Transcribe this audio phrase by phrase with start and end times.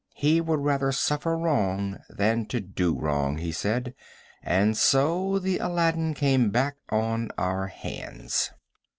[0.15, 3.93] He would rather suffer wrong than to do wrong, he said,
[4.41, 8.49] and so the Aladdin came back on our hands.